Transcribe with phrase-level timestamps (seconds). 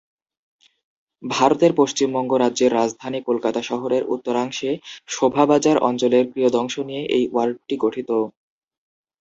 [1.23, 4.71] ভারতের পশ্চিমবঙ্গ রাজ্যের রাজধানী কলকাতা শহরের উত্তরাংশে
[5.09, 8.09] শোভাবাজার অঞ্চলের কিয়দংশ নিয়ে এই ওয়ার্ডটি গঠিত।